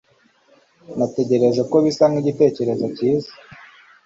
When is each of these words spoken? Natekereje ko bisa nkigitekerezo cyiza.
Natekereje 0.97 1.61
ko 1.71 1.75
bisa 1.85 2.03
nkigitekerezo 2.11 2.85
cyiza. 2.95 3.31